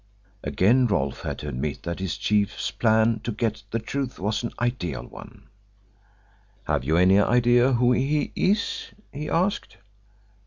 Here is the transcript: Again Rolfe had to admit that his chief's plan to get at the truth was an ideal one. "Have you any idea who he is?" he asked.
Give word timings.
Again 0.43 0.87
Rolfe 0.87 1.21
had 1.21 1.37
to 1.37 1.47
admit 1.47 1.83
that 1.83 1.99
his 1.99 2.17
chief's 2.17 2.71
plan 2.71 3.19
to 3.23 3.31
get 3.31 3.57
at 3.59 3.63
the 3.69 3.77
truth 3.77 4.17
was 4.17 4.41
an 4.41 4.51
ideal 4.59 5.05
one. 5.05 5.43
"Have 6.63 6.83
you 6.83 6.97
any 6.97 7.19
idea 7.19 7.73
who 7.73 7.91
he 7.91 8.31
is?" 8.35 8.87
he 9.13 9.29
asked. 9.29 9.77